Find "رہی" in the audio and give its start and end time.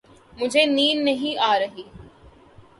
1.59-1.83